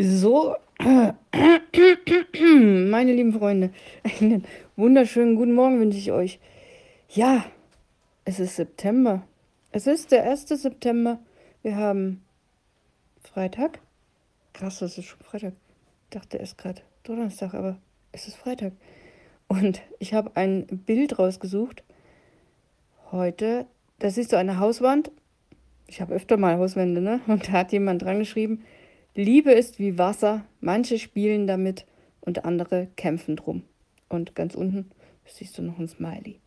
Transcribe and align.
So, 0.00 0.54
meine 0.78 1.12
lieben 3.12 3.32
Freunde, 3.32 3.70
einen 4.04 4.44
wunderschönen 4.76 5.34
guten 5.34 5.54
Morgen 5.54 5.80
wünsche 5.80 5.98
ich 5.98 6.12
euch. 6.12 6.38
Ja, 7.08 7.44
es 8.24 8.38
ist 8.38 8.54
September. 8.54 9.26
Es 9.72 9.88
ist 9.88 10.12
der 10.12 10.30
1. 10.30 10.46
September. 10.46 11.18
Wir 11.62 11.74
haben 11.74 12.22
Freitag. 13.22 13.80
Krass, 14.52 14.78
das 14.78 14.98
ist 14.98 15.06
schon 15.06 15.18
Freitag. 15.18 15.54
Ich 16.04 16.10
dachte 16.10 16.36
erst 16.36 16.58
gerade 16.58 16.82
Donnerstag, 17.02 17.54
aber 17.54 17.76
es 18.12 18.28
ist 18.28 18.36
Freitag. 18.36 18.74
Und 19.48 19.80
ich 19.98 20.14
habe 20.14 20.30
ein 20.36 20.66
Bild 20.66 21.18
rausgesucht. 21.18 21.82
Heute, 23.10 23.66
da 23.98 24.10
siehst 24.10 24.30
du 24.32 24.36
eine 24.36 24.60
Hauswand. 24.60 25.10
Ich 25.88 26.00
habe 26.00 26.14
öfter 26.14 26.36
mal 26.36 26.56
Hauswände, 26.56 27.00
ne? 27.00 27.20
Und 27.26 27.48
da 27.48 27.52
hat 27.52 27.72
jemand 27.72 28.02
dran 28.02 28.20
geschrieben, 28.20 28.62
Liebe 29.14 29.52
ist 29.52 29.78
wie 29.78 29.98
Wasser, 29.98 30.44
manche 30.60 30.98
spielen 30.98 31.46
damit 31.46 31.86
und 32.20 32.44
andere 32.44 32.88
kämpfen 32.96 33.36
drum. 33.36 33.62
Und 34.08 34.34
ganz 34.34 34.54
unten 34.54 34.90
siehst 35.26 35.58
du 35.58 35.62
noch 35.62 35.78
ein 35.78 35.88
Smiley. 35.88 36.38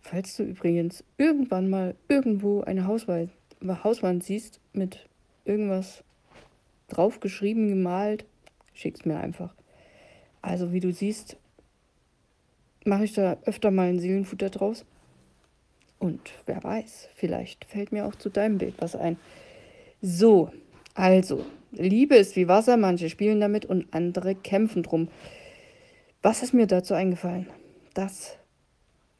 Falls 0.00 0.36
du 0.36 0.42
übrigens 0.42 1.04
irgendwann 1.18 1.70
mal 1.70 1.94
irgendwo 2.08 2.62
eine 2.62 2.86
Hauswand, 2.86 3.30
Hauswand 3.62 4.22
siehst 4.22 4.60
mit 4.72 5.08
irgendwas 5.44 6.04
draufgeschrieben, 6.88 7.68
gemalt, 7.68 8.26
schick's 8.74 9.04
mir 9.04 9.18
einfach. 9.18 9.54
Also 10.42 10.72
wie 10.72 10.80
du 10.80 10.92
siehst, 10.92 11.36
mache 12.84 13.04
ich 13.04 13.14
da 13.14 13.38
öfter 13.44 13.70
mal 13.70 13.88
ein 13.88 13.98
Seelenfutter 13.98 14.50
draus. 14.50 14.84
Und 15.98 16.20
wer 16.44 16.62
weiß, 16.62 17.08
vielleicht 17.14 17.64
fällt 17.64 17.92
mir 17.92 18.04
auch 18.04 18.14
zu 18.14 18.28
deinem 18.28 18.58
Bild 18.58 18.74
was 18.78 18.94
ein. 18.94 19.16
So, 20.02 20.50
also, 20.94 21.44
Liebe 21.72 22.14
ist 22.14 22.36
wie 22.36 22.48
Wasser, 22.48 22.76
manche 22.76 23.10
spielen 23.10 23.40
damit 23.40 23.66
und 23.66 23.92
andere 23.92 24.34
kämpfen 24.34 24.82
drum. 24.82 25.08
Was 26.22 26.42
ist 26.42 26.54
mir 26.54 26.66
dazu 26.66 26.94
eingefallen? 26.94 27.46
Das 27.94 28.36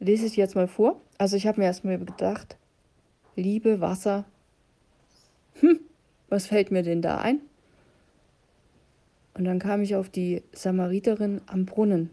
lese 0.00 0.26
ich 0.26 0.36
jetzt 0.36 0.56
mal 0.56 0.66
vor. 0.66 1.00
Also 1.16 1.36
ich 1.36 1.46
habe 1.46 1.60
mir 1.60 1.66
erstmal 1.66 1.98
gedacht, 1.98 2.56
Liebe, 3.36 3.80
Wasser. 3.80 4.24
Hm, 5.60 5.80
was 6.28 6.46
fällt 6.46 6.70
mir 6.70 6.82
denn 6.82 7.02
da 7.02 7.18
ein? 7.18 7.40
Und 9.34 9.44
dann 9.44 9.58
kam 9.58 9.80
ich 9.80 9.94
auf 9.94 10.08
die 10.08 10.42
Samariterin 10.52 11.40
am 11.46 11.66
Brunnen. 11.66 12.10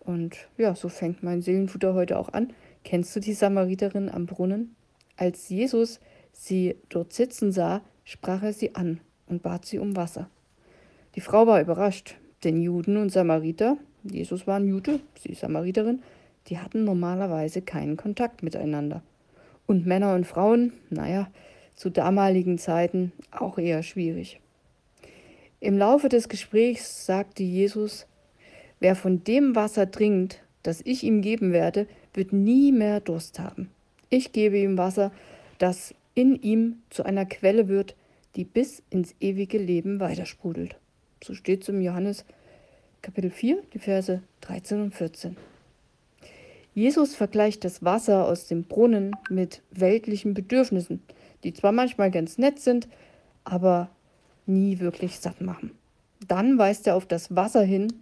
Und 0.00 0.36
ja, 0.58 0.74
so 0.74 0.88
fängt 0.88 1.22
mein 1.22 1.40
Seelenfutter 1.40 1.94
heute 1.94 2.18
auch 2.18 2.32
an. 2.32 2.52
Kennst 2.82 3.14
du 3.14 3.20
die 3.20 3.32
Samariterin 3.32 4.10
am 4.10 4.26
Brunnen? 4.26 4.74
Als 5.16 5.48
Jesus 5.48 6.00
sie 6.32 6.76
dort 6.88 7.12
sitzen 7.12 7.52
sah, 7.52 7.80
sprach 8.04 8.42
er 8.42 8.52
sie 8.52 8.74
an 8.74 9.00
und 9.26 9.42
bat 9.42 9.64
sie 9.64 9.78
um 9.78 9.96
Wasser. 9.96 10.28
Die 11.14 11.20
Frau 11.20 11.46
war 11.46 11.60
überrascht, 11.60 12.16
denn 12.42 12.60
Juden 12.60 12.96
und 12.96 13.10
Samariter, 13.10 13.76
Jesus 14.02 14.46
war 14.46 14.56
ein 14.56 14.68
Jude, 14.68 15.00
sie 15.18 15.34
Samariterin, 15.34 16.02
die 16.48 16.58
hatten 16.58 16.84
normalerweise 16.84 17.62
keinen 17.62 17.96
Kontakt 17.96 18.42
miteinander. 18.42 19.02
Und 19.66 19.86
Männer 19.86 20.14
und 20.14 20.26
Frauen, 20.26 20.72
naja, 20.90 21.28
zu 21.74 21.90
damaligen 21.90 22.58
Zeiten 22.58 23.12
auch 23.30 23.58
eher 23.58 23.82
schwierig. 23.82 24.40
Im 25.60 25.78
Laufe 25.78 26.10
des 26.10 26.28
Gesprächs 26.28 27.06
sagte 27.06 27.42
Jesus, 27.42 28.06
wer 28.80 28.94
von 28.94 29.24
dem 29.24 29.56
Wasser 29.56 29.90
trinkt, 29.90 30.42
das 30.62 30.82
ich 30.84 31.02
ihm 31.02 31.22
geben 31.22 31.52
werde, 31.52 31.86
wird 32.12 32.32
nie 32.32 32.70
mehr 32.72 33.00
Durst 33.00 33.38
haben. 33.38 33.70
Ich 34.10 34.32
gebe 34.32 34.58
ihm 34.58 34.76
Wasser, 34.76 35.10
das 35.58 35.94
in 36.14 36.40
ihm 36.40 36.82
zu 36.90 37.04
einer 37.04 37.26
Quelle 37.26 37.68
wird, 37.68 37.96
die 38.36 38.44
bis 38.44 38.82
ins 38.90 39.14
ewige 39.20 39.58
Leben 39.58 40.00
weitersprudelt. 40.00 40.76
So 41.22 41.34
steht 41.34 41.62
es 41.62 41.68
im 41.68 41.80
Johannes 41.80 42.24
Kapitel 43.02 43.30
4, 43.30 43.62
die 43.72 43.78
Verse 43.78 44.22
13 44.42 44.80
und 44.80 44.94
14. 44.94 45.36
Jesus 46.74 47.14
vergleicht 47.14 47.64
das 47.64 47.84
Wasser 47.84 48.26
aus 48.26 48.48
dem 48.48 48.64
Brunnen 48.64 49.14
mit 49.30 49.62
weltlichen 49.70 50.34
Bedürfnissen, 50.34 51.02
die 51.44 51.52
zwar 51.52 51.70
manchmal 51.70 52.10
ganz 52.10 52.36
nett 52.38 52.58
sind, 52.58 52.88
aber 53.44 53.90
nie 54.46 54.80
wirklich 54.80 55.18
satt 55.20 55.40
machen. 55.40 55.70
Dann 56.26 56.58
weist 56.58 56.86
er 56.86 56.96
auf 56.96 57.06
das 57.06 57.34
Wasser 57.36 57.62
hin, 57.62 57.92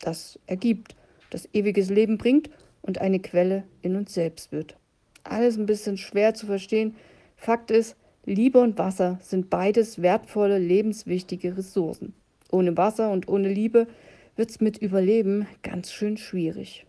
das 0.00 0.38
er 0.46 0.56
gibt, 0.56 0.96
das 1.30 1.48
ewiges 1.52 1.90
Leben 1.90 2.16
bringt 2.16 2.48
und 2.80 2.98
eine 2.98 3.20
Quelle 3.20 3.64
in 3.82 3.96
uns 3.96 4.14
selbst 4.14 4.52
wird. 4.52 4.76
Alles 5.24 5.56
ein 5.56 5.66
bisschen 5.66 5.96
schwer 5.96 6.34
zu 6.34 6.46
verstehen. 6.46 6.94
Fakt 7.44 7.70
ist, 7.70 7.94
Liebe 8.24 8.58
und 8.58 8.78
Wasser 8.78 9.18
sind 9.20 9.50
beides 9.50 10.00
wertvolle, 10.00 10.56
lebenswichtige 10.56 11.58
Ressourcen. 11.58 12.14
Ohne 12.50 12.74
Wasser 12.78 13.10
und 13.10 13.28
ohne 13.28 13.50
Liebe 13.50 13.86
wird's 14.34 14.62
mit 14.62 14.78
Überleben 14.78 15.46
ganz 15.62 15.92
schön 15.92 16.16
schwierig. 16.16 16.86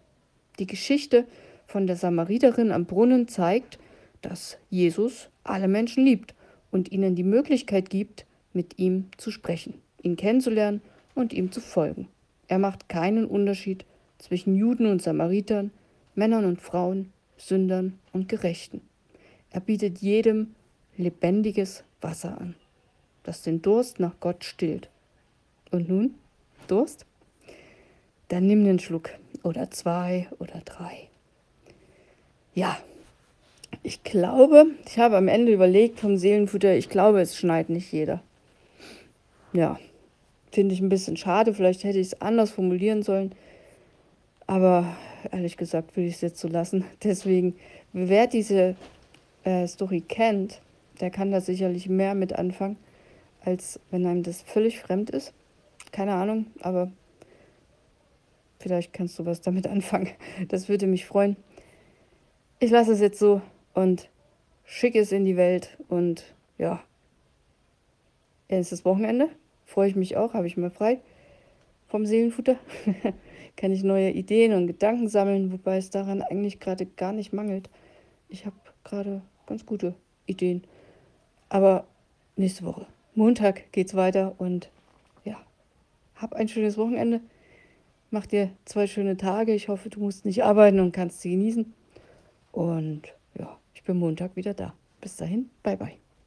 Die 0.58 0.66
Geschichte 0.66 1.26
von 1.68 1.88
der 1.88 1.98
Samariterin 1.98 2.72
am 2.72 2.86
Brunnen 2.86 3.28
zeigt, 3.28 3.80
dass 4.22 4.58
Jesus 4.70 5.28
alle 5.44 5.68
Menschen 5.68 6.06
liebt 6.06 6.34
und 6.72 6.90
ihnen 6.90 7.16
die 7.16 7.24
Möglichkeit 7.24 7.90
gibt, 7.90 8.26
mit 8.54 8.80
ihm 8.80 9.10
zu 9.18 9.32
sprechen, 9.32 9.74
ihn 10.04 10.16
kennenzulernen 10.16 10.80
und 11.16 11.34
ihm 11.34 11.52
zu 11.52 11.60
folgen. 11.60 12.08
Er 12.48 12.60
macht 12.60 12.88
keinen 12.88 13.26
Unterschied 13.26 13.84
zwischen 14.20 14.56
Juden 14.56 14.86
und 14.86 15.02
Samaritern, 15.02 15.72
Männern 16.14 16.46
und 16.46 16.62
Frauen, 16.62 17.12
Sündern 17.36 18.00
und 18.14 18.30
Gerechten. 18.30 18.80
Er 19.56 19.62
bietet 19.62 20.00
jedem 20.00 20.54
lebendiges 20.98 21.86
Wasser 22.02 22.42
an, 22.42 22.56
das 23.24 23.42
den 23.42 23.62
Durst 23.62 24.02
nach 24.02 24.20
Gott 24.20 24.44
stillt. 24.44 24.90
Und 25.72 25.88
nun? 25.88 26.16
Durst? 26.68 27.06
Dann 28.28 28.48
nimm 28.48 28.66
den 28.66 28.80
Schluck 28.80 29.12
oder 29.44 29.72
zwei 29.72 30.28
oder 30.40 30.60
drei. 30.66 31.08
Ja, 32.54 32.78
ich 33.82 34.04
glaube, 34.04 34.66
ich 34.86 35.00
habe 35.00 35.16
am 35.16 35.30
Ende 35.30 35.54
überlegt 35.54 36.02
vom 36.02 36.18
Seelenfutter, 36.18 36.76
ich 36.76 36.90
glaube, 36.90 37.22
es 37.22 37.38
schneit 37.38 37.70
nicht 37.70 37.94
jeder. 37.94 38.22
Ja, 39.54 39.80
finde 40.52 40.76
ich 40.76 40.82
ein 40.82 40.90
bisschen 40.90 41.16
schade, 41.16 41.54
vielleicht 41.54 41.86
hätte 41.86 42.00
ich 42.00 42.08
es 42.08 42.22
anders 42.22 42.52
formulieren 42.52 43.04
sollen. 43.04 43.32
Aber 44.48 44.98
ehrlich 45.32 45.56
gesagt 45.56 45.96
will 45.96 46.08
ich 46.08 46.16
es 46.16 46.22
jetzt 46.22 46.42
so 46.42 46.50
lassen. 46.50 46.84
Deswegen, 47.06 47.56
wer 47.94 48.28
diese 48.28 48.76
äh, 49.46 49.68
Story 49.68 50.02
kennt, 50.02 50.62
der 51.00 51.10
kann 51.10 51.32
da 51.32 51.40
sicherlich 51.40 51.88
mehr 51.88 52.16
mit 52.16 52.34
anfangen, 52.34 52.78
als 53.42 53.80
wenn 53.92 54.06
einem 54.06 54.24
das 54.24 54.42
völlig 54.42 54.80
fremd 54.80 55.10
ist. 55.10 55.34
Keine 55.92 56.14
Ahnung, 56.14 56.48
aber 56.60 56.92
vielleicht 58.60 58.92
kannst 58.92 59.18
du 59.18 59.26
was 59.26 59.42
damit 59.42 59.68
anfangen. 59.70 60.10
Das 60.50 60.68
würde 60.68 60.88
mich 60.88 61.06
freuen. 61.06 61.38
Ich 62.60 62.72
lasse 62.72 62.92
es 62.92 63.00
jetzt 63.00 63.20
so 63.20 63.42
und 63.74 64.10
schicke 64.66 65.00
es 65.00 65.12
in 65.12 65.26
die 65.26 65.38
Welt 65.38 65.78
und 65.88 66.36
ja, 66.58 66.84
es 68.48 68.72
ist 68.72 68.86
Wochenende. 68.86 69.30
Freue 69.66 69.90
ich 69.90 69.96
mich 69.96 70.18
auch, 70.18 70.34
habe 70.34 70.48
ich 70.48 70.58
mal 70.58 70.70
frei 70.70 71.00
vom 71.88 72.06
Seelenfutter. 72.06 72.58
kann 73.56 73.72
ich 73.72 73.84
neue 73.84 74.12
Ideen 74.12 74.54
und 74.54 74.68
Gedanken 74.68 75.08
sammeln, 75.08 75.52
wobei 75.52 75.78
es 75.78 75.90
daran 75.90 76.22
eigentlich 76.22 76.60
gerade 76.60 76.86
gar 76.86 77.14
nicht 77.14 77.32
mangelt. 77.32 77.70
Ich 78.28 78.46
habe 78.46 78.56
gerade 78.84 79.22
ganz 79.46 79.66
gute 79.66 79.96
Ideen. 80.26 80.64
Aber 81.50 81.86
nächste 82.36 82.66
Woche, 82.66 82.88
Montag 83.14 83.72
geht's 83.72 83.96
weiter 83.96 84.36
und 84.38 84.70
ja, 85.24 85.38
hab 86.16 86.34
ein 86.34 86.48
schönes 86.48 86.78
Wochenende. 86.78 87.22
Mach 88.12 88.26
dir 88.26 88.52
zwei 88.66 88.88
schöne 88.88 89.18
Tage. 89.18 89.54
Ich 89.54 89.68
hoffe, 89.68 89.90
du 89.90 90.00
musst 90.00 90.26
nicht 90.26 90.44
arbeiten 90.44 90.80
und 90.80 90.92
kannst 90.92 91.22
sie 91.22 91.32
genießen. 91.32 91.74
Und 92.52 93.14
ja, 93.38 93.58
ich 93.74 93.84
bin 93.84 93.98
Montag 93.98 94.36
wieder 94.36 94.54
da. 94.54 94.74
Bis 95.02 95.18
dahin, 95.18 95.50
bye 95.64 95.78
bye. 95.78 96.05